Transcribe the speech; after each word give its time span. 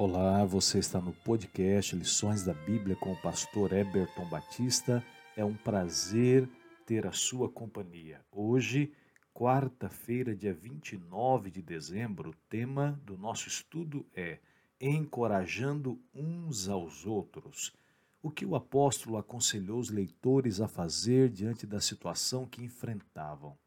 Olá, 0.00 0.44
você 0.44 0.78
está 0.78 1.00
no 1.00 1.12
podcast 1.12 1.96
Lições 1.96 2.44
da 2.44 2.54
Bíblia 2.54 2.94
com 2.94 3.10
o 3.10 3.20
pastor 3.20 3.72
Eberton 3.72 4.26
Batista. 4.26 5.04
É 5.36 5.44
um 5.44 5.56
prazer 5.56 6.48
ter 6.86 7.04
a 7.04 7.10
sua 7.10 7.48
companhia. 7.48 8.20
Hoje, 8.30 8.92
quarta-feira, 9.34 10.36
dia 10.36 10.54
29 10.54 11.50
de 11.50 11.60
dezembro, 11.60 12.30
o 12.30 12.34
tema 12.48 12.92
do 13.04 13.18
nosso 13.18 13.48
estudo 13.48 14.06
é 14.14 14.38
Encorajando 14.80 16.00
uns 16.14 16.68
aos 16.68 17.04
outros. 17.04 17.72
O 18.22 18.30
que 18.30 18.46
o 18.46 18.54
apóstolo 18.54 19.16
aconselhou 19.16 19.80
os 19.80 19.90
leitores 19.90 20.60
a 20.60 20.68
fazer 20.68 21.28
diante 21.28 21.66
da 21.66 21.80
situação 21.80 22.46
que 22.46 22.62
enfrentavam? 22.62 23.58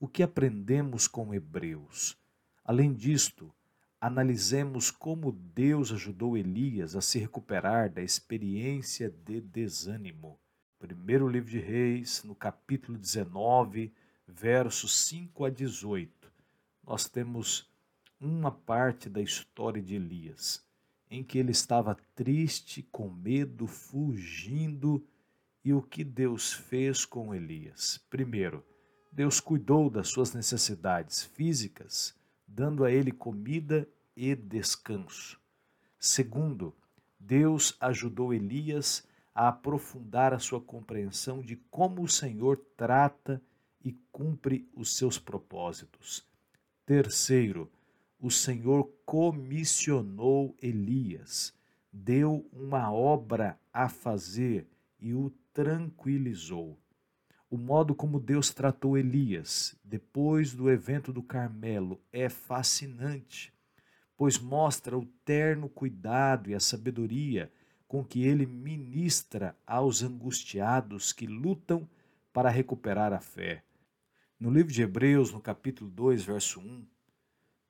O 0.00 0.08
que 0.08 0.24
aprendemos 0.24 1.06
com 1.06 1.32
Hebreus? 1.32 2.18
Além 2.64 2.92
disto, 2.92 3.54
analisemos 4.00 4.90
como 4.90 5.32
Deus 5.32 5.90
ajudou 5.90 6.36
Elias 6.36 6.94
a 6.94 7.00
se 7.00 7.18
recuperar 7.18 7.90
da 7.90 8.02
experiência 8.02 9.10
de 9.10 9.40
desânimo. 9.40 10.38
Primeiro 10.78 11.26
livro 11.26 11.50
de 11.50 11.58
Reis, 11.58 12.22
no 12.22 12.34
capítulo 12.34 12.96
19, 12.96 13.92
versos 14.26 15.04
5 15.06 15.44
a 15.44 15.50
18, 15.50 16.32
nós 16.86 17.08
temos 17.08 17.68
uma 18.20 18.52
parte 18.52 19.08
da 19.08 19.20
história 19.20 19.82
de 19.82 19.96
Elias, 19.96 20.64
em 21.10 21.24
que 21.24 21.38
ele 21.38 21.50
estava 21.50 21.96
triste, 22.14 22.82
com 22.92 23.08
medo, 23.08 23.66
fugindo, 23.66 25.04
e 25.64 25.72
o 25.72 25.82
que 25.82 26.04
Deus 26.04 26.52
fez 26.52 27.04
com 27.04 27.34
Elias? 27.34 28.00
Primeiro, 28.08 28.64
Deus 29.10 29.40
cuidou 29.40 29.90
das 29.90 30.08
suas 30.08 30.32
necessidades 30.32 31.24
físicas 31.24 32.17
dando 32.48 32.84
a 32.84 32.90
ele 32.90 33.12
comida 33.12 33.86
e 34.16 34.34
descanso. 34.34 35.38
Segundo, 36.00 36.74
Deus 37.20 37.76
ajudou 37.78 38.32
Elias 38.32 39.06
a 39.34 39.48
aprofundar 39.48 40.32
a 40.32 40.38
sua 40.38 40.60
compreensão 40.60 41.40
de 41.40 41.56
como 41.70 42.02
o 42.02 42.08
Senhor 42.08 42.56
trata 42.76 43.40
e 43.84 43.92
cumpre 44.10 44.68
os 44.74 44.96
seus 44.96 45.18
propósitos. 45.18 46.26
Terceiro, 46.84 47.70
o 48.18 48.30
Senhor 48.30 48.90
comissionou 49.04 50.56
Elias, 50.60 51.54
deu 51.92 52.48
uma 52.52 52.90
obra 52.90 53.58
a 53.72 53.88
fazer 53.88 54.66
e 54.98 55.14
o 55.14 55.30
tranquilizou 55.52 56.76
o 57.50 57.56
modo 57.56 57.94
como 57.94 58.20
Deus 58.20 58.50
tratou 58.50 58.98
Elias 58.98 59.74
depois 59.82 60.52
do 60.52 60.70
evento 60.70 61.12
do 61.12 61.22
Carmelo 61.22 61.98
é 62.12 62.28
fascinante, 62.28 63.52
pois 64.16 64.38
mostra 64.38 64.98
o 64.98 65.06
terno 65.24 65.68
cuidado 65.68 66.50
e 66.50 66.54
a 66.54 66.60
sabedoria 66.60 67.50
com 67.86 68.04
que 68.04 68.22
ele 68.22 68.44
ministra 68.44 69.56
aos 69.66 70.02
angustiados 70.02 71.10
que 71.10 71.26
lutam 71.26 71.88
para 72.34 72.50
recuperar 72.50 73.14
a 73.14 73.20
fé. 73.20 73.64
No 74.38 74.50
livro 74.50 74.72
de 74.72 74.82
Hebreus, 74.82 75.32
no 75.32 75.40
capítulo 75.40 75.90
2, 75.90 76.24
verso 76.24 76.60
1, 76.60 76.86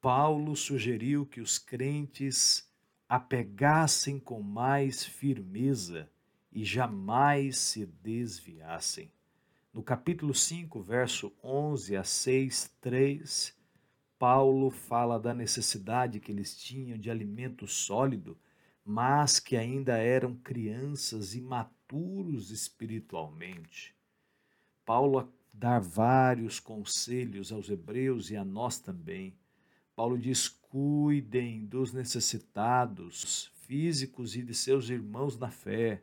Paulo 0.00 0.54
sugeriu 0.54 1.26
que 1.26 1.40
os 1.40 1.58
crentes 1.58 2.70
apegassem 3.08 4.20
com 4.20 4.40
mais 4.40 5.04
firmeza 5.04 6.08
e 6.52 6.64
jamais 6.64 7.58
se 7.58 7.84
desviassem. 7.84 9.10
No 9.74 9.82
capítulo 9.82 10.32
5, 10.32 10.80
verso 10.80 11.32
11 11.42 11.96
a 11.96 12.04
6, 12.04 12.76
3, 12.80 13.52
Paulo 14.16 14.70
fala 14.70 15.18
da 15.18 15.34
necessidade 15.34 16.20
que 16.20 16.30
eles 16.30 16.56
tinham 16.56 16.96
de 16.96 17.10
alimento 17.10 17.66
sólido, 17.66 18.38
mas 18.84 19.40
que 19.40 19.56
ainda 19.56 19.96
eram 19.96 20.36
crianças 20.36 21.34
imaturos 21.34 22.52
espiritualmente. 22.52 23.96
Paulo 24.84 25.28
dá 25.52 25.80
vários 25.80 26.60
conselhos 26.60 27.50
aos 27.50 27.68
hebreus 27.68 28.30
e 28.30 28.36
a 28.36 28.44
nós 28.44 28.78
também. 28.78 29.36
Paulo 29.96 30.16
diz: 30.16 30.48
cuidem 30.48 31.66
dos 31.66 31.92
necessitados 31.92 33.50
físicos 33.66 34.36
e 34.36 34.42
de 34.44 34.54
seus 34.54 34.88
irmãos 34.88 35.36
na 35.36 35.50
fé, 35.50 36.00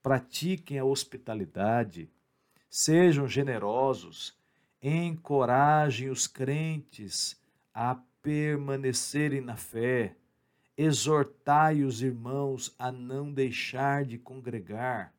pratiquem 0.00 0.78
a 0.78 0.84
hospitalidade 0.84 2.08
Sejam 2.68 3.26
generosos, 3.26 4.36
encorajem 4.82 6.10
os 6.10 6.26
crentes 6.26 7.40
a 7.72 7.94
permanecerem 8.22 9.40
na 9.40 9.56
fé, 9.56 10.16
exortai 10.76 11.82
os 11.82 12.02
irmãos 12.02 12.74
a 12.78 12.92
não 12.92 13.32
deixar 13.32 14.04
de 14.04 14.18
congregar. 14.18 15.14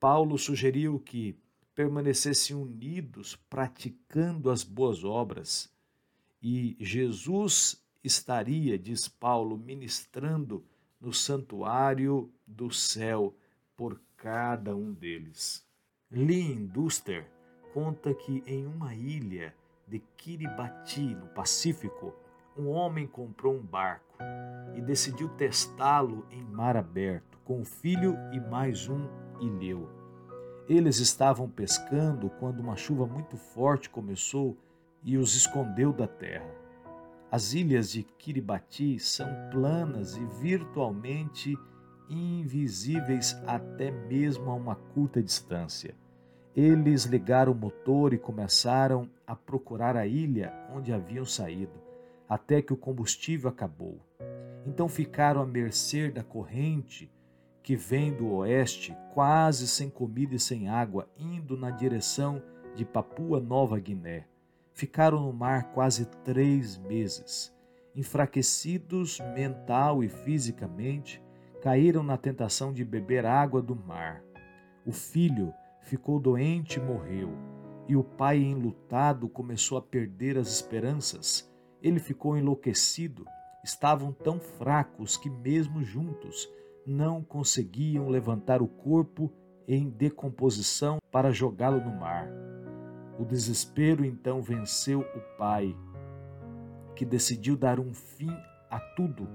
Paulo 0.00 0.38
sugeriu 0.38 0.98
que 0.98 1.38
permanecessem 1.74 2.56
unidos, 2.56 3.36
praticando 3.50 4.50
as 4.50 4.62
boas 4.62 5.04
obras, 5.04 5.70
e 6.42 6.76
Jesus 6.80 7.84
estaria, 8.02 8.78
diz 8.78 9.08
Paulo, 9.08 9.58
ministrando 9.58 10.64
no 11.00 11.12
santuário 11.12 12.32
do 12.46 12.70
céu 12.70 13.36
por 13.76 14.00
cada 14.16 14.74
um 14.74 14.92
deles. 14.92 15.65
Lynn 16.10 16.66
Duster 16.66 17.26
conta 17.74 18.14
que 18.14 18.40
em 18.46 18.64
uma 18.64 18.94
ilha 18.94 19.52
de 19.88 19.98
Kiribati, 20.16 21.16
no 21.16 21.26
Pacífico, 21.26 22.14
um 22.56 22.68
homem 22.68 23.08
comprou 23.08 23.56
um 23.56 23.62
barco 23.62 24.16
e 24.76 24.80
decidiu 24.80 25.28
testá-lo 25.30 26.24
em 26.30 26.44
mar 26.44 26.76
aberto, 26.76 27.36
com 27.44 27.60
o 27.60 27.64
filho 27.64 28.16
e 28.32 28.38
mais 28.38 28.88
um 28.88 29.08
ilheu. 29.40 29.88
Eles 30.68 31.00
estavam 31.00 31.50
pescando 31.50 32.30
quando 32.38 32.60
uma 32.60 32.76
chuva 32.76 33.04
muito 33.04 33.36
forte 33.36 33.90
começou 33.90 34.56
e 35.02 35.18
os 35.18 35.34
escondeu 35.34 35.92
da 35.92 36.06
terra. 36.06 36.54
As 37.32 37.52
ilhas 37.52 37.90
de 37.90 38.04
Kiribati 38.04 39.00
são 39.00 39.28
planas 39.50 40.16
e 40.16 40.24
virtualmente 40.40 41.58
invisíveis 42.08 43.36
até 43.46 43.90
mesmo 43.90 44.50
a 44.50 44.54
uma 44.54 44.74
curta 44.74 45.22
distância. 45.22 45.94
Eles 46.54 47.04
ligaram 47.04 47.52
o 47.52 47.54
motor 47.54 48.14
e 48.14 48.18
começaram 48.18 49.10
a 49.26 49.36
procurar 49.36 49.96
a 49.96 50.06
ilha 50.06 50.52
onde 50.74 50.92
haviam 50.92 51.24
saído, 51.24 51.78
até 52.28 52.62
que 52.62 52.72
o 52.72 52.76
combustível 52.76 53.50
acabou. 53.50 53.98
Então 54.66 54.88
ficaram 54.88 55.42
à 55.42 55.46
mercê 55.46 56.10
da 56.10 56.24
corrente 56.24 57.10
que 57.62 57.74
vem 57.74 58.12
do 58.12 58.32
oeste, 58.32 58.96
quase 59.12 59.66
sem 59.66 59.90
comida 59.90 60.36
e 60.36 60.38
sem 60.38 60.68
água, 60.68 61.08
indo 61.18 61.56
na 61.56 61.70
direção 61.70 62.40
de 62.76 62.84
Papua 62.84 63.40
Nova 63.40 63.76
Guiné. 63.80 64.24
Ficaram 64.72 65.20
no 65.20 65.32
mar 65.32 65.72
quase 65.72 66.06
três 66.24 66.78
meses. 66.78 67.52
Enfraquecidos 67.94 69.18
mental 69.34 70.04
e 70.04 70.08
fisicamente, 70.08 71.20
caíram 71.62 72.02
na 72.02 72.16
tentação 72.16 72.72
de 72.72 72.84
beber 72.84 73.24
água 73.26 73.62
do 73.62 73.74
mar. 73.74 74.22
O 74.86 74.92
filho 74.92 75.52
ficou 75.80 76.20
doente 76.20 76.78
e 76.78 76.82
morreu, 76.82 77.30
e 77.88 77.96
o 77.96 78.04
pai 78.04 78.38
enlutado 78.38 79.28
começou 79.28 79.78
a 79.78 79.82
perder 79.82 80.36
as 80.36 80.48
esperanças. 80.48 81.50
Ele 81.82 81.98
ficou 81.98 82.36
enlouquecido. 82.36 83.24
Estavam 83.64 84.12
tão 84.12 84.38
fracos 84.38 85.16
que, 85.16 85.28
mesmo 85.28 85.82
juntos, 85.82 86.48
não 86.86 87.22
conseguiam 87.22 88.08
levantar 88.08 88.62
o 88.62 88.68
corpo 88.68 89.32
em 89.66 89.88
decomposição 89.88 90.98
para 91.10 91.32
jogá-lo 91.32 91.80
no 91.80 91.92
mar. 91.96 92.28
O 93.18 93.24
desespero 93.24 94.04
então 94.04 94.40
venceu 94.40 95.00
o 95.00 95.36
pai, 95.36 95.74
que 96.94 97.04
decidiu 97.04 97.56
dar 97.56 97.80
um 97.80 97.92
fim 97.92 98.30
a 98.70 98.78
tudo 98.94 99.28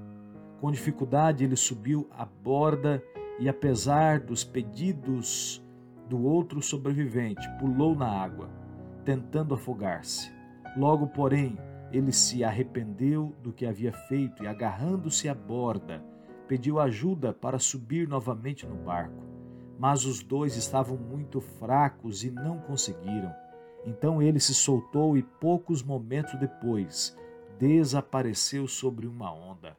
com 0.62 0.72
dificuldade 0.72 1.44
ele 1.44 1.56
subiu 1.56 2.08
à 2.12 2.24
borda 2.24 3.04
e, 3.40 3.50
apesar 3.50 4.20
dos 4.20 4.44
pedidos 4.44 5.60
do 6.08 6.24
outro 6.24 6.62
sobrevivente, 6.62 7.50
pulou 7.60 7.96
na 7.96 8.08
água, 8.08 8.48
tentando 9.04 9.56
afogar-se. 9.56 10.32
Logo, 10.78 11.08
porém, 11.08 11.58
ele 11.92 12.12
se 12.12 12.44
arrependeu 12.44 13.36
do 13.42 13.52
que 13.52 13.66
havia 13.66 13.92
feito 13.92 14.44
e, 14.44 14.48
agarrando-se 14.48 15.28
à 15.28 15.34
borda, 15.34 16.06
pediu 16.48 16.80
ajuda 16.80 17.34
para 17.34 17.58
subir 17.58 18.08
novamente 18.08 18.68
no 18.68 18.76
barco. 18.76 19.24
Mas 19.80 20.06
os 20.06 20.22
dois 20.22 20.56
estavam 20.56 20.96
muito 20.96 21.42
fracos 21.42 22.24
e 22.24 22.30
não 22.30 22.60
conseguiram. 22.60 23.34
Então 23.84 24.22
ele 24.22 24.40
se 24.40 24.54
soltou 24.54 25.18
e, 25.18 25.24
poucos 25.24 25.82
momentos 25.82 26.40
depois, 26.40 27.18
desapareceu 27.58 28.68
sobre 28.68 29.08
uma 29.08 29.34
onda. 29.34 29.76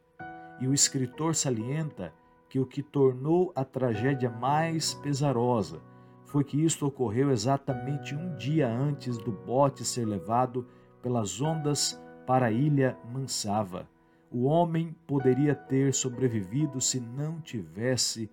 E 0.62 0.68
o 0.68 0.72
escritor 0.72 1.34
salienta 1.34 2.14
que 2.48 2.60
o 2.60 2.64
que 2.64 2.84
tornou 2.84 3.50
a 3.52 3.64
tragédia 3.64 4.30
mais 4.30 4.94
pesarosa 4.94 5.80
foi 6.24 6.44
que 6.44 6.64
isto 6.64 6.86
ocorreu 6.86 7.32
exatamente 7.32 8.14
um 8.14 8.36
dia 8.36 8.68
antes 8.68 9.18
do 9.18 9.32
bote 9.32 9.84
ser 9.84 10.06
levado 10.06 10.64
pelas 11.02 11.40
ondas 11.40 12.00
para 12.24 12.46
a 12.46 12.52
ilha 12.52 12.96
Mansava. 13.12 13.88
o 14.30 14.44
homem 14.44 14.94
poderia 15.04 15.52
ter 15.52 15.92
sobrevivido 15.92 16.80
se 16.80 17.00
não 17.00 17.40
tivesse 17.40 18.30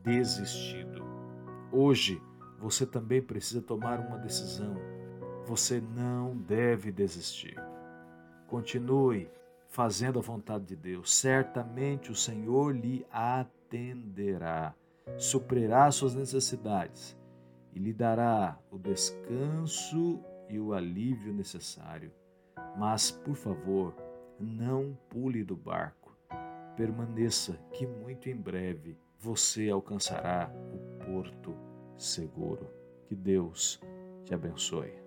desistido. 0.00 1.04
Hoje, 1.72 2.22
você 2.60 2.86
também 2.86 3.20
precisa 3.20 3.60
tomar 3.60 3.98
uma 3.98 4.16
decisão. 4.16 4.76
Você 5.44 5.80
não 5.80 6.36
deve 6.36 6.92
desistir. 6.92 7.60
Continue 8.46 9.28
fazendo 9.74 10.20
a 10.20 10.22
vontade 10.22 10.66
de 10.66 10.76
Deus. 10.76 11.12
Certamente 11.12 12.12
o 12.12 12.14
Senhor 12.14 12.72
lhe 12.72 13.04
atenderá, 13.10 14.72
suprirá 15.18 15.90
suas 15.90 16.14
necessidades 16.14 17.18
e 17.72 17.80
lhe 17.80 17.92
dará 17.92 18.56
o 18.70 18.78
descanso 18.78 20.20
e 20.48 20.60
o 20.60 20.72
alívio 20.72 21.34
necessário. 21.34 22.12
Mas, 22.78 23.10
por 23.10 23.34
favor, 23.34 23.92
não 24.38 24.96
pule 25.10 25.42
do 25.42 25.56
barco. 25.56 26.16
Permaneça, 26.76 27.58
que 27.72 27.84
muito 27.84 28.28
em 28.28 28.36
breve 28.36 28.96
você 29.18 29.70
alcançará 29.70 30.52
o 30.72 31.04
porto 31.04 31.52
seguro. 31.96 32.70
Que 33.08 33.14
Deus 33.16 33.80
te 34.24 34.32
abençoe. 34.34 35.03